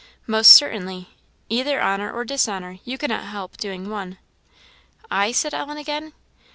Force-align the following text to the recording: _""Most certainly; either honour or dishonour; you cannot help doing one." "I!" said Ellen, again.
_""Most 0.25 0.49
certainly; 0.55 1.09
either 1.47 1.79
honour 1.79 2.11
or 2.11 2.25
dishonour; 2.25 2.79
you 2.83 2.97
cannot 2.97 3.25
help 3.25 3.57
doing 3.57 3.87
one." 3.87 4.17
"I!" 5.11 5.31
said 5.31 5.53
Ellen, 5.53 5.77
again. 5.77 6.13